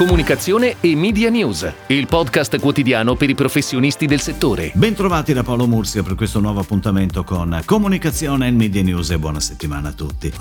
comunicazione 0.00 0.76
e 0.80 0.96
media 0.96 1.28
news, 1.28 1.70
il 1.88 2.06
podcast 2.06 2.58
quotidiano 2.58 3.16
per 3.16 3.28
i 3.28 3.34
professionisti 3.34 4.06
del 4.06 4.22
settore. 4.22 4.72
Bentrovati 4.72 5.34
da 5.34 5.42
Paolo 5.42 5.66
Murzio 5.66 6.02
per 6.02 6.14
questo 6.14 6.40
nuovo 6.40 6.60
appuntamento 6.60 7.22
con 7.22 7.60
Comunicazione 7.66 8.46
e 8.46 8.50
Media 8.50 8.82
News 8.82 9.10
e 9.10 9.18
buona 9.18 9.40
settimana 9.40 9.90
a 9.90 9.92
tutti. 9.92 10.32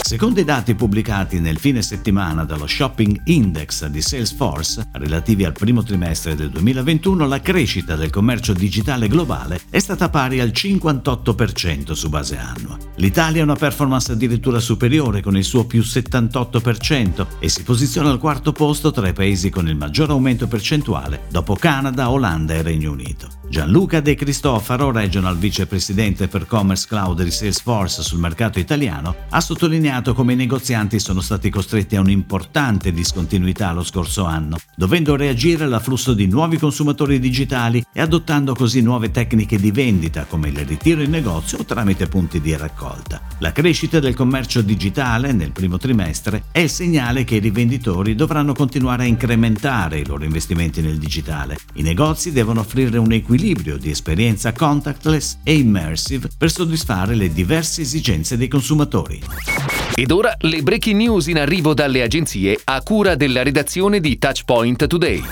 Secondo 0.00 0.40
i 0.40 0.44
dati 0.44 0.74
pubblicati 0.74 1.40
nel 1.40 1.58
fine 1.58 1.82
settimana 1.82 2.44
dallo 2.44 2.66
Shopping 2.66 3.20
Index 3.24 3.84
di 3.86 4.00
Salesforce, 4.00 4.88
relativi 4.92 5.44
al 5.44 5.52
primo 5.52 5.82
trimestre 5.82 6.34
del 6.34 6.48
2021, 6.48 7.26
la 7.26 7.40
crescita 7.40 7.96
del 7.96 8.08
commercio 8.08 8.54
digitale 8.54 9.08
globale 9.08 9.60
è 9.68 9.78
stata 9.78 10.08
pari 10.08 10.40
al 10.40 10.52
58% 10.54 11.92
su 11.92 12.08
base 12.08 12.38
annua. 12.38 12.78
L'Italia 12.94 13.42
ha 13.42 13.44
una 13.44 13.56
performance 13.56 14.12
addirittura 14.12 14.58
superiore 14.58 15.20
con 15.20 15.36
il 15.36 15.44
suo 15.44 15.66
più 15.66 15.80
78% 15.82 17.26
e 17.40 17.48
si 17.50 17.62
posiziona 17.62 18.08
al 18.08 18.18
quarto 18.18 18.52
posto 18.52 18.85
posto 18.86 18.90
tra 18.90 19.08
i 19.08 19.12
paesi 19.12 19.50
con 19.50 19.68
il 19.68 19.76
maggior 19.76 20.10
aumento 20.10 20.46
percentuale 20.46 21.22
dopo 21.28 21.54
Canada, 21.54 22.10
Olanda 22.10 22.54
e 22.54 22.62
Regno 22.62 22.92
Unito. 22.92 23.35
Gianluca 23.48 24.00
De 24.00 24.16
Cristofaro, 24.16 24.90
Regional 24.90 25.38
Vicepresidente 25.38 26.26
per 26.26 26.46
Commerce 26.46 26.86
Cloud 26.88 27.22
di 27.22 27.30
Salesforce 27.30 28.02
sul 28.02 28.18
mercato 28.18 28.58
italiano, 28.58 29.14
ha 29.30 29.40
sottolineato 29.40 30.14
come 30.14 30.32
i 30.32 30.36
negozianti 30.36 30.98
sono 30.98 31.20
stati 31.20 31.48
costretti 31.48 31.94
a 31.94 32.00
un'importante 32.00 32.92
discontinuità 32.92 33.72
lo 33.72 33.84
scorso 33.84 34.24
anno, 34.24 34.58
dovendo 34.76 35.14
reagire 35.14 35.64
all'afflusso 35.64 36.12
di 36.12 36.26
nuovi 36.26 36.58
consumatori 36.58 37.20
digitali 37.20 37.84
e 37.92 38.00
adottando 38.00 38.52
così 38.52 38.82
nuove 38.82 39.12
tecniche 39.12 39.58
di 39.58 39.70
vendita 39.70 40.24
come 40.24 40.48
il 40.48 40.58
ritiro 40.58 41.02
in 41.02 41.10
negozio 41.10 41.58
o 41.58 41.64
tramite 41.64 42.08
punti 42.08 42.40
di 42.40 42.54
raccolta. 42.56 43.22
La 43.38 43.52
crescita 43.52 44.00
del 44.00 44.14
commercio 44.14 44.60
digitale 44.60 45.32
nel 45.32 45.52
primo 45.52 45.78
trimestre 45.78 46.44
è 46.50 46.58
il 46.58 46.70
segnale 46.70 47.22
che 47.24 47.36
i 47.36 47.40
rivenditori 47.40 48.16
dovranno 48.16 48.54
continuare 48.54 49.04
a 49.04 49.06
incrementare 49.06 50.00
i 50.00 50.06
loro 50.06 50.24
investimenti 50.24 50.82
nel 50.82 50.98
digitale. 50.98 51.58
I 51.74 51.82
negozi 51.82 52.32
devono 52.32 52.60
offrire 52.60 52.98
un 52.98 53.12
equilibrio 53.12 53.34
equilibrio 53.36 53.76
di 53.76 53.90
esperienza 53.90 54.52
contactless 54.52 55.38
e 55.42 55.56
immersive 55.56 56.30
per 56.36 56.50
soddisfare 56.50 57.14
le 57.14 57.30
diverse 57.30 57.82
esigenze 57.82 58.38
dei 58.38 58.48
consumatori. 58.48 59.22
Ed 59.94 60.10
ora 60.10 60.34
le 60.40 60.62
breaking 60.62 60.96
news 60.96 61.26
in 61.26 61.38
arrivo 61.38 61.74
dalle 61.74 62.02
agenzie 62.02 62.58
a 62.64 62.82
cura 62.82 63.14
della 63.14 63.42
redazione 63.42 64.00
di 64.00 64.18
Touchpoint 64.18 64.86
Today. 64.86 65.22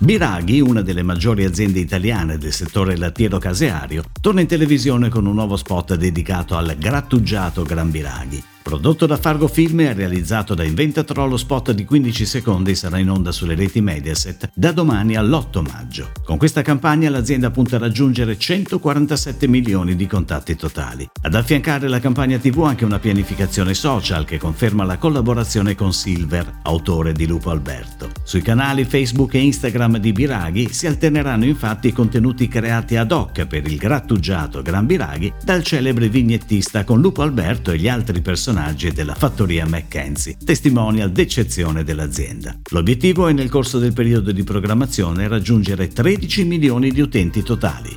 Biraghi, 0.00 0.60
una 0.60 0.82
delle 0.82 1.02
maggiori 1.02 1.44
aziende 1.44 1.78
italiane 1.78 2.36
del 2.36 2.52
settore 2.52 2.96
lattiero-caseario, 2.96 4.02
torna 4.20 4.40
in 4.40 4.46
televisione 4.46 5.08
con 5.08 5.24
un 5.24 5.34
nuovo 5.34 5.56
spot 5.56 5.94
dedicato 5.94 6.56
al 6.56 6.76
grattugiato 6.76 7.62
Gran 7.62 7.90
Biraghi. 7.90 8.42
Prodotto 8.66 9.06
da 9.06 9.16
Fargo 9.16 9.46
Film 9.46 9.78
e 9.78 9.92
realizzato 9.92 10.56
da 10.56 10.64
Inventatro, 10.64 11.28
lo 11.28 11.36
spot 11.36 11.70
di 11.70 11.84
15 11.84 12.26
secondi 12.26 12.74
sarà 12.74 12.98
in 12.98 13.08
onda 13.08 13.30
sulle 13.30 13.54
reti 13.54 13.80
Mediaset 13.80 14.50
da 14.52 14.72
domani 14.72 15.14
all'8 15.14 15.62
maggio. 15.62 16.10
Con 16.24 16.36
questa 16.36 16.62
campagna 16.62 17.08
l'azienda 17.08 17.52
punta 17.52 17.76
a 17.76 17.78
raggiungere 17.78 18.36
147 18.36 19.46
milioni 19.46 19.94
di 19.94 20.08
contatti 20.08 20.56
totali. 20.56 21.08
Ad 21.22 21.36
affiancare 21.36 21.86
la 21.86 22.00
campagna 22.00 22.38
TV 22.38 22.64
anche 22.64 22.84
una 22.84 22.98
pianificazione 22.98 23.72
social 23.72 24.24
che 24.24 24.36
conferma 24.36 24.82
la 24.82 24.98
collaborazione 24.98 25.76
con 25.76 25.92
Silver, 25.92 26.58
autore 26.62 27.12
di 27.12 27.24
Lupo 27.24 27.50
Alberto. 27.50 28.05
Sui 28.26 28.42
canali 28.42 28.84
Facebook 28.84 29.34
e 29.34 29.38
Instagram 29.38 29.98
di 29.98 30.10
Biraghi 30.10 30.72
si 30.72 30.88
alterneranno 30.88 31.44
infatti 31.44 31.86
i 31.86 31.92
contenuti 31.92 32.48
creati 32.48 32.96
ad 32.96 33.12
hoc 33.12 33.46
per 33.46 33.64
il 33.68 33.76
grattugiato 33.76 34.62
Gran 34.62 34.84
Biraghi 34.84 35.32
dal 35.44 35.62
celebre 35.62 36.08
vignettista 36.08 36.82
con 36.82 37.00
Lupo 37.00 37.22
Alberto 37.22 37.70
e 37.70 37.78
gli 37.78 37.86
altri 37.86 38.20
personaggi 38.22 38.90
della 38.90 39.14
fattoria 39.14 39.64
McKenzie, 39.64 40.38
testimonial 40.44 41.12
d'eccezione 41.12 41.84
dell'azienda. 41.84 42.58
L'obiettivo 42.70 43.28
è 43.28 43.32
nel 43.32 43.48
corso 43.48 43.78
del 43.78 43.92
periodo 43.92 44.32
di 44.32 44.42
programmazione 44.42 45.28
raggiungere 45.28 45.86
13 45.86 46.44
milioni 46.46 46.90
di 46.90 47.00
utenti 47.00 47.44
totali. 47.44 47.96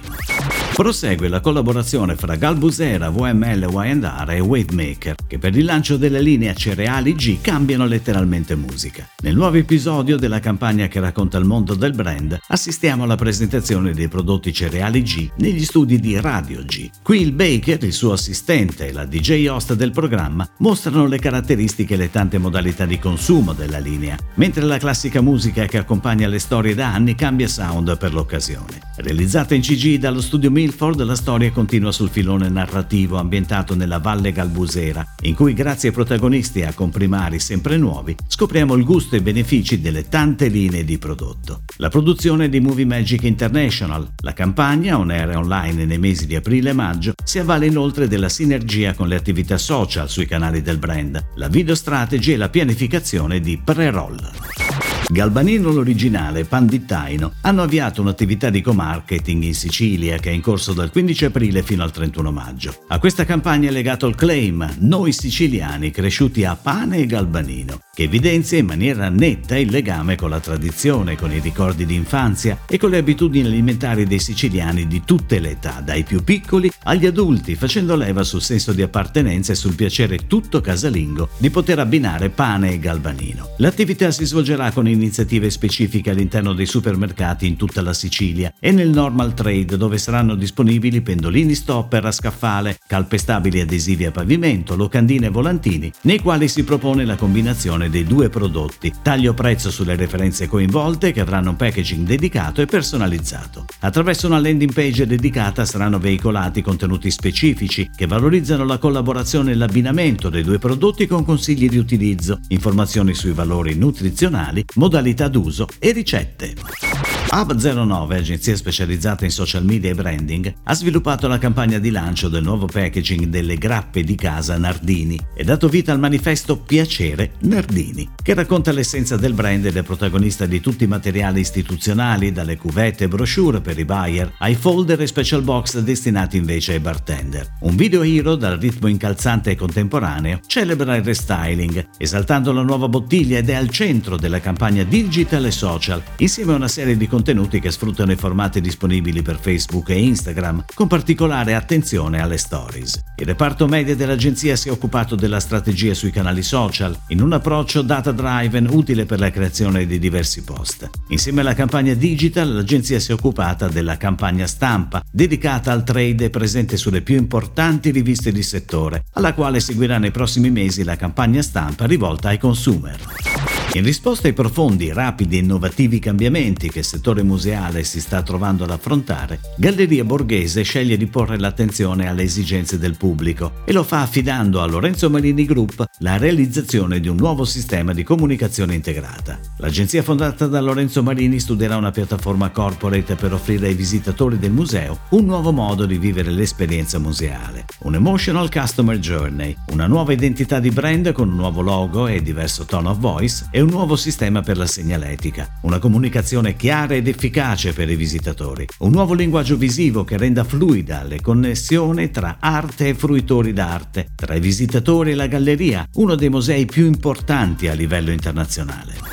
Prosegue 0.74 1.28
la 1.28 1.42
collaborazione 1.42 2.16
fra 2.16 2.38
Galbusera, 2.38 3.10
VML 3.10 3.68
YR 3.70 4.30
e 4.30 4.40
Wavemaker, 4.40 5.16
che 5.28 5.38
per 5.38 5.58
il 5.58 5.66
lancio 5.66 5.98
della 5.98 6.20
linea 6.20 6.54
Cereali 6.54 7.16
G 7.16 7.42
cambiano 7.42 7.86
letteralmente 7.86 8.56
musica. 8.56 9.06
Nel 9.22 9.36
nuovo 9.36 9.58
episodio 9.58 10.16
della 10.16 10.40
campagna 10.40 10.88
che 10.88 11.02
racconta 11.02 11.38
il 11.38 11.44
mondo 11.44 11.76
del 11.76 11.94
brand, 11.94 12.40
assistiamo 12.48 13.04
alla 13.04 13.18
presentazione 13.18 13.92
dei 13.92 14.08
prodotti 14.08 14.54
Cereali 14.54 15.04
G 15.04 15.30
negli 15.40 15.66
studi 15.66 16.00
di 16.00 16.18
Radio 16.18 16.64
G. 16.64 16.90
Qui 17.04 17.22
il 17.22 17.34
Baker, 17.34 17.84
il 17.84 17.92
suo 17.92 18.14
assistente 18.14 18.88
e 18.88 18.94
la 18.94 19.06
DJ 19.06 19.48
host 19.48 19.74
del 19.74 19.92
programma 19.92 20.48
mostrano 20.60 21.08
le 21.08 21.20
caratteristiche 21.20 21.96
e 21.96 21.98
le 21.98 22.10
tante 22.10 22.38
modalità 22.38 22.86
di 22.86 22.98
consumo 23.00 23.52
della 23.52 23.80
linea, 23.80 24.18
mentre 24.36 24.64
la 24.64 24.78
classica 24.78 25.20
musica 25.20 25.66
che 25.66 25.78
accompagna 25.78 26.30
le 26.30 26.40
storie 26.40 26.74
da 26.74 26.94
anni 26.94 27.16
cambia 27.16 27.50
sound 27.50 27.98
per 27.98 28.14
l'occasione. 28.14 28.80
Realizzata 28.96 29.56
in 29.56 29.62
CG 29.62 29.98
dallo 29.98 30.22
studio 30.22 30.50
1000 30.50 30.68
Clifford 30.70 31.02
la 31.02 31.16
storia 31.16 31.52
continua 31.52 31.92
sul 31.92 32.10
filone 32.10 32.48
narrativo 32.48 33.18
ambientato 33.18 33.74
nella 33.74 33.98
Valle 33.98 34.32
Galbusera, 34.32 35.16
in 35.22 35.34
cui 35.34 35.54
grazie 35.54 35.90
ai 35.90 35.96
protagonisti 35.96 36.60
e 36.60 36.66
a 36.66 36.74
comprimari 36.74 37.40
sempre 37.40 37.76
nuovi 37.76 38.16
scopriamo 38.28 38.76
il 38.76 38.84
gusto 38.84 39.16
e 39.16 39.18
i 39.18 39.22
benefici 39.22 39.82
delle 39.82 40.08
tante 40.08 40.48
linee 40.48 40.86
di 40.86 41.00
prodotto. 41.00 41.64
La 41.78 41.90
produzione 41.90 42.50
di 42.50 42.60
Movie 42.60 42.86
Magic 42.86 43.24
International, 43.24 44.12
la 44.22 44.34
campagna 44.34 45.00
on 45.00 45.10
air 45.10 45.36
online 45.38 45.86
nei 45.86 45.98
mesi 45.98 46.28
di 46.28 46.36
aprile 46.36 46.70
e 46.70 46.74
maggio, 46.74 47.14
si 47.24 47.40
avvale 47.40 47.66
inoltre 47.66 48.08
della 48.08 48.30
sinergia 48.30 48.94
con 48.94 49.08
le 49.08 49.16
attività 49.16 49.58
social 49.58 50.08
sui 50.08 50.28
canali 50.28 50.62
del 50.62 50.78
brand, 50.78 51.20
la 51.36 51.48
video 51.48 51.74
strategy 51.74 52.34
e 52.34 52.38
la 52.38 52.50
pianificazione 52.50 53.40
di 53.40 53.60
pre-roll. 53.64 54.99
Galbanino 55.12 55.72
l'originale 55.72 56.42
e 56.42 56.46
Pandittaino 56.46 57.34
hanno 57.42 57.64
avviato 57.64 58.00
un'attività 58.00 58.52
di 58.52 58.62
co-marketing 58.62 59.42
in 59.42 59.56
Sicilia 59.56 60.20
che 60.20 60.30
è 60.30 60.34
in 60.34 60.42
corso 60.42 60.72
dal 60.74 60.92
15 60.92 61.26
aprile 61.26 61.64
fino 61.64 61.82
al 61.82 61.90
31 61.90 62.32
maggio. 62.32 62.84
A 62.90 63.00
questa 63.00 63.26
campagna 63.26 63.70
è 63.70 63.72
legato 63.72 64.06
il 64.06 64.14
claim 64.14 64.76
Noi 64.82 65.12
siciliani 65.12 65.90
cresciuti 65.90 66.46
a 66.46 66.56
pane 66.56 66.98
e 66.98 67.06
galbanino, 67.08 67.80
che 67.92 68.04
evidenzia 68.04 68.60
in 68.60 68.68
maniera 68.68 69.10
netta 69.10 69.58
il 69.58 69.72
legame 69.72 70.16
con 70.16 70.30
la 70.30 70.40
tradizione, 70.40 71.16
con 71.16 71.32
i 71.32 71.40
ricordi 71.40 71.88
di 71.88 71.96
infanzia 71.96 72.60
e 72.68 72.78
con 72.78 72.92
le 72.92 72.98
abitudini 72.98 73.48
alimentari 73.48 74.06
dei 74.06 74.20
siciliani 74.20 74.86
di 74.86 75.02
tutte 75.04 75.40
le 75.40 75.52
età, 75.52 75.82
dai 75.84 76.04
più 76.04 76.24
piccoli 76.24 76.72
agli 76.84 77.08
adulti, 77.08 77.56
facendo 77.56 77.96
leva 77.96 78.22
sul 78.22 78.44
senso 78.44 78.74
di 78.74 78.84
appartenenza 78.84 79.54
e 79.54 79.56
sul 79.56 79.74
piacere 79.74 80.28
tutto 80.28 80.62
casalingo 80.62 81.30
di 81.40 81.50
poter 81.50 81.80
abbinare 81.80 82.30
pane 82.30 82.74
e 82.74 82.80
galbanino. 82.80 83.56
L'attività 83.58 84.12
si 84.12 84.26
svolgerà 84.26 84.72
con 84.72 84.88
iniziative 85.00 85.50
specifiche 85.50 86.10
all'interno 86.10 86.54
dei 86.54 86.66
supermercati 86.66 87.48
in 87.48 87.56
tutta 87.56 87.82
la 87.82 87.94
Sicilia 87.94 88.54
e 88.60 88.72
nel 88.72 88.90
normal 88.90 89.34
trade 89.34 89.78
dove 89.78 89.98
saranno 89.98 90.36
disponibili 90.36 91.02
pendolini 91.02 91.56
stopper 91.56 92.06
a 92.06 92.12
scaffale, 92.12 92.78
calpestabili 92.86 93.62
adesivi 93.62 94.06
a 94.06 94.12
pavimento, 94.12 94.76
locandine 94.76 95.28
e 95.28 95.30
volantini, 95.30 95.92
nei 96.02 96.20
quali 96.20 96.48
si 96.48 96.64
propone 96.64 97.06
la 97.06 97.16
combinazione 97.16 97.90
dei 97.90 98.04
due 98.04 98.30
prodotti, 98.30 98.94
taglio 99.02 99.34
prezzo 99.34 99.72
sulle 99.72 99.96
referenze 99.96 100.48
coinvolte 100.48 101.12
che 101.12 101.22
avranno 101.22 101.52
un 101.52 101.56
packaging 101.56 102.06
dedicato 102.06 102.62
e 102.62 102.66
personalizzato. 102.66 103.66
Attraverso 103.80 104.28
una 104.28 104.40
landing 104.40 104.74
page 104.74 105.08
dedicata 105.08 105.66
saranno 105.66 106.00
veicolati 106.00 106.62
contenuti 106.62 107.10
specifici 107.10 107.90
che 107.96 108.08
valorizzano 108.08 108.66
la 108.66 108.78
collaborazione 108.78 109.52
e 109.52 109.56
l'abbinamento 109.56 110.30
dei 110.30 110.44
due 110.44 110.60
prodotti 110.60 111.08
con 111.08 111.24
consigli 111.24 111.70
di 111.70 111.78
utilizzo, 111.78 112.40
informazioni 112.50 113.14
sui 113.14 113.32
valori 113.32 113.76
nutrizionali, 113.76 114.66
modalità 114.90 115.28
d'uso 115.28 115.68
e 115.78 115.92
ricette. 115.92 117.09
Hub09, 117.32 118.14
agenzia 118.14 118.56
specializzata 118.56 119.24
in 119.24 119.30
social 119.30 119.64
media 119.64 119.92
e 119.92 119.94
branding, 119.94 120.52
ha 120.64 120.74
sviluppato 120.74 121.28
la 121.28 121.38
campagna 121.38 121.78
di 121.78 121.92
lancio 121.92 122.28
del 122.28 122.42
nuovo 122.42 122.66
packaging 122.66 123.26
delle 123.26 123.56
grappe 123.56 124.04
di 124.04 124.16
casa 124.16 124.58
Nardini 124.58 125.20
e 125.36 125.44
dato 125.44 125.70
vita 125.70 125.92
al 125.92 126.00
manifesto 126.00 126.58
Piacere 126.58 127.34
Nardini, 127.42 128.10
che 128.20 128.34
racconta 128.34 128.72
l'essenza 128.72 129.16
del 129.16 129.34
brand 129.34 129.64
ed 129.64 129.78
è 129.78 129.84
protagonista 129.84 130.48
di 130.48 130.60
tutti 130.60 130.86
i 130.86 130.88
materiali 130.88 131.42
istituzionali, 131.42 132.32
dalle 132.32 132.58
cuvette 132.58 133.04
e 133.04 133.08
brochure 133.08 133.62
per 133.62 133.78
i 133.78 133.86
buyer 133.86 134.34
ai 134.40 134.56
folder 134.56 135.00
e 135.00 135.06
special 135.06 135.44
box 135.44 135.78
destinati 135.80 136.36
invece 136.36 136.74
ai 136.74 136.80
bartender. 136.80 137.58
Un 137.62 137.76
video 137.76 138.02
hero 138.02 138.36
dal 138.36 138.58
ritmo 138.58 138.88
incalzante 138.88 139.52
e 139.52 139.56
contemporaneo 139.56 140.40
celebra 140.48 140.96
il 140.96 141.04
restyling, 141.04 141.90
esaltando 142.00 142.52
la 142.52 142.64
nuova 142.64 142.88
bottiglia 142.88 143.38
ed 143.38 143.50
è 143.50 143.54
al 143.54 143.70
centro 143.70 144.18
della 144.18 144.40
campagna 144.40 144.82
digital 144.84 145.46
e 145.46 145.52
social, 145.52 146.02
insieme 146.18 146.54
a 146.54 146.56
una 146.56 146.68
serie 146.68 146.98
di 146.98 147.06
contenuti 147.06 147.18
che 147.60 147.72
sfruttano 147.72 148.12
i 148.12 148.16
formati 148.16 148.62
disponibili 148.62 149.22
per 149.22 149.38
Facebook 149.40 149.90
e 149.90 150.02
Instagram, 150.02 150.66
con 150.74 150.88
particolare 150.88 151.56
attenzione 151.56 152.22
alle 152.22 152.38
stories. 152.38 153.00
Il 153.18 153.26
reparto 153.26 153.68
media 153.68 153.96
dell'agenzia 153.96 154.56
si 154.56 154.70
è 154.70 154.72
occupato 154.72 155.16
della 155.16 155.40
strategia 155.40 155.94
sui 155.94 156.12
canali 156.12 156.42
social, 156.42 156.98
in 157.10 157.22
un 157.22 157.34
approccio 157.34 157.82
data-driven 157.82 158.68
utile 158.70 159.06
per 159.06 159.20
la 159.20 159.32
creazione 159.32 159.86
di 159.86 160.00
diversi 160.00 160.44
post. 160.44 160.90
Insieme 161.10 161.42
alla 161.42 161.54
campagna 161.54 161.94
digital, 161.94 162.54
l'agenzia 162.54 163.00
si 163.00 163.12
è 163.12 163.14
occupata 163.14 163.68
della 163.68 163.98
campagna 163.98 164.48
stampa, 164.48 165.04
dedicata 165.12 165.72
al 165.72 165.84
trade 165.84 166.30
presente 166.30 166.78
sulle 166.78 167.02
più 167.02 167.18
importanti 167.18 167.92
riviste 167.92 168.32
di 168.32 168.44
settore, 168.44 169.04
alla 169.14 169.34
quale 169.34 169.60
seguirà 169.60 169.98
nei 169.98 170.12
prossimi 170.12 170.50
mesi 170.50 170.84
la 170.84 170.96
campagna 170.96 171.42
stampa 171.42 171.86
rivolta 171.86 172.30
ai 172.30 172.38
consumer. 172.38 173.49
In 173.74 173.84
risposta 173.84 174.28
ai 174.28 174.34
profondi, 174.34 174.92
rapidi 174.92 175.36
e 175.36 175.42
innovativi 175.42 176.00
cambiamenti 176.00 176.72
che 176.72 176.80
il 176.80 176.86
settore 176.86 177.22
museale 177.22 177.84
si 177.84 178.02
sta 178.02 178.24
trovando 178.24 178.64
ad 178.64 178.72
affrontare, 178.72 179.42
Galleria 179.58 180.04
Borghese 180.04 180.64
sceglie 180.64 180.98
di 180.98 181.06
porre 181.06 181.38
l'attenzione 181.38 182.08
alle 182.08 182.24
esigenze 182.24 182.80
del 182.80 182.98
pubblico 182.98 183.62
e 183.66 183.72
lo 183.72 183.84
fa 183.84 184.02
affidando 184.02 184.60
a 184.60 184.66
Lorenzo 184.66 185.12
Marini 185.12 185.46
Group 185.46 185.86
la 186.00 186.18
realizzazione 186.18 187.00
di 187.00 187.08
un 187.08 187.18
nuovo 187.18 187.46
sistema 187.46 187.94
di 187.94 188.02
comunicazione 188.02 188.74
integrata. 188.74 189.40
L'agenzia 189.58 190.02
fondata 190.02 190.48
da 190.48 190.60
Lorenzo 190.62 191.04
Marini 191.04 191.40
studierà 191.40 191.78
una 191.78 191.92
piattaforma 191.92 192.50
corporate 192.50 193.14
per 193.14 193.34
offrire 193.34 193.68
ai 193.68 193.76
visitatori 193.76 194.40
del 194.40 194.52
museo 194.52 195.02
un 195.10 195.26
nuovo 195.26 195.52
modo 195.52 195.86
di 195.86 196.00
vivere 196.00 196.32
l'esperienza 196.32 196.98
museale, 196.98 197.66
un 197.84 197.94
emotional 197.94 198.50
customer 198.50 198.98
journey, 198.98 199.56
una 199.68 199.86
nuova 199.86 200.12
identità 200.12 200.60
di 200.60 200.72
brand 200.72 201.12
con 201.12 201.30
un 201.30 201.36
nuovo 201.36 201.62
logo 201.62 202.08
e 202.08 202.24
diverso 202.24 202.66
tone 202.66 202.90
of 202.90 202.98
voice 202.98 203.48
e 203.52 203.59
un 203.62 203.70
nuovo 203.70 203.96
sistema 203.96 204.42
per 204.42 204.58
la 204.58 204.68
segnaletica, 204.68 205.60
una 205.64 205.80
comunicazione 205.80 206.56
chiara 206.56 206.96
ed 206.96 207.08
efficace 207.08 207.74
per 207.74 207.90
i 207.90 207.96
visitatori, 207.96 208.68
un 208.80 208.92
nuovo 208.92 209.14
linguaggio 209.14 209.58
visivo 209.58 210.04
che 210.04 210.18
renda 210.18 210.44
fluida 210.44 211.04
le 211.04 211.20
connessioni 211.22 212.12
tra 212.12 212.38
arte 212.40 212.90
e 212.90 212.96
fruitori 212.96 213.54
d'arte, 213.54 214.12
tra 214.16 214.36
i 214.36 214.40
visitatori 214.40 215.12
e 215.12 215.16
la 215.16 215.28
galleria, 215.28 215.88
uno 215.96 216.16
dei 216.16 216.30
musei 216.30 216.66
più 216.66 216.86
importanti 216.86 217.68
a 217.68 217.74
livello 217.74 218.12
internazionale. 218.12 219.09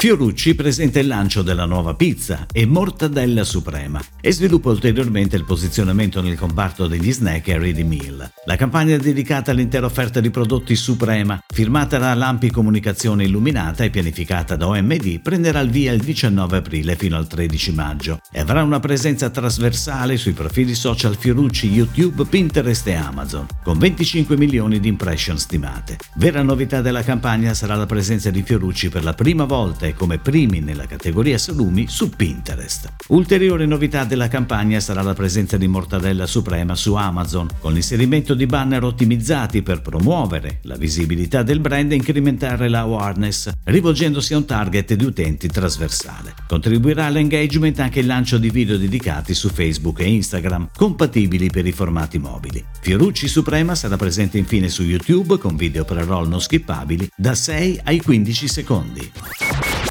Fiorucci 0.00 0.54
presenta 0.54 0.98
il 0.98 1.08
lancio 1.08 1.42
della 1.42 1.66
nuova 1.66 1.92
pizza 1.92 2.46
e 2.50 2.64
mortadella 2.64 3.44
suprema 3.44 4.00
e 4.18 4.32
sviluppa 4.32 4.70
ulteriormente 4.70 5.36
il 5.36 5.44
posizionamento 5.44 6.22
nel 6.22 6.38
comparto 6.38 6.86
degli 6.86 7.12
snack 7.12 7.48
e 7.48 7.58
ready 7.58 7.82
meal. 7.82 8.32
La 8.46 8.56
campagna 8.56 8.96
dedicata 8.96 9.50
all'intera 9.50 9.84
offerta 9.84 10.20
di 10.20 10.30
prodotti 10.30 10.74
Suprema, 10.74 11.38
firmata 11.46 11.98
da 11.98 12.14
Lampi 12.14 12.50
Comunicazione 12.50 13.24
Illuminata 13.24 13.84
e 13.84 13.90
pianificata 13.90 14.56
da 14.56 14.68
OMD, 14.68 15.20
prenderà 15.20 15.60
il 15.60 15.68
via 15.68 15.92
il 15.92 16.00
19 16.00 16.56
aprile 16.56 16.96
fino 16.96 17.18
al 17.18 17.26
13 17.26 17.72
maggio 17.74 18.20
e 18.32 18.40
avrà 18.40 18.62
una 18.62 18.80
presenza 18.80 19.28
trasversale 19.28 20.16
sui 20.16 20.32
profili 20.32 20.74
social 20.74 21.14
Fiorucci, 21.14 21.70
YouTube, 21.70 22.24
Pinterest 22.24 22.86
e 22.86 22.94
Amazon, 22.94 23.44
con 23.62 23.76
25 23.76 24.34
milioni 24.38 24.80
di 24.80 24.88
impression 24.88 25.36
stimate. 25.36 25.98
Vera 26.14 26.40
novità 26.40 26.80
della 26.80 27.02
campagna 27.02 27.52
sarà 27.52 27.74
la 27.74 27.84
presenza 27.84 28.30
di 28.30 28.42
Fiorucci 28.42 28.88
per 28.88 29.04
la 29.04 29.12
prima 29.12 29.44
volta 29.44 29.88
come 29.94 30.18
primi 30.18 30.60
nella 30.60 30.86
categoria 30.86 31.38
salumi 31.38 31.86
su 31.88 32.10
Pinterest. 32.10 32.92
Ulteriore 33.08 33.66
novità 33.66 34.04
della 34.04 34.28
campagna 34.28 34.80
sarà 34.80 35.02
la 35.02 35.14
presenza 35.14 35.56
di 35.56 35.66
Mortadella 35.66 36.26
Suprema 36.26 36.74
su 36.74 36.94
Amazon, 36.94 37.48
con 37.58 37.72
l'inserimento 37.72 38.34
di 38.34 38.46
banner 38.46 38.84
ottimizzati 38.84 39.62
per 39.62 39.82
promuovere 39.82 40.60
la 40.62 40.76
visibilità 40.76 41.42
del 41.42 41.60
brand 41.60 41.92
e 41.92 41.96
incrementare 41.96 42.68
la 42.68 42.80
awareness, 42.80 43.50
rivolgendosi 43.64 44.34
a 44.34 44.38
un 44.38 44.44
target 44.44 44.94
di 44.94 45.04
utenti 45.04 45.48
trasversale. 45.48 46.34
Contribuirà 46.46 47.06
all'engagement 47.06 47.78
anche 47.80 48.00
il 48.00 48.06
lancio 48.06 48.38
di 48.38 48.50
video 48.50 48.76
dedicati 48.76 49.34
su 49.34 49.48
Facebook 49.48 50.00
e 50.00 50.08
Instagram, 50.08 50.70
compatibili 50.76 51.50
per 51.50 51.66
i 51.66 51.72
formati 51.72 52.18
mobili. 52.18 52.64
Fiorucci 52.80 53.28
Suprema 53.28 53.74
sarà 53.74 53.96
presente 53.96 54.38
infine 54.38 54.68
su 54.68 54.82
YouTube 54.82 55.38
con 55.38 55.56
video 55.56 55.84
pre-roll 55.84 56.28
non 56.28 56.40
skippabili 56.40 57.08
da 57.16 57.34
6 57.34 57.80
ai 57.84 58.00
15 58.00 58.48
secondi. 58.48 59.10